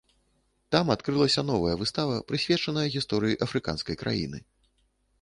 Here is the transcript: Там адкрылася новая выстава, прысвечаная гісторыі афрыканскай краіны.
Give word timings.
Там 0.75 0.85
адкрылася 0.93 1.43
новая 1.51 1.75
выстава, 1.83 2.17
прысвечаная 2.33 2.87
гісторыі 2.97 3.41
афрыканскай 3.49 3.95
краіны. 4.05 4.47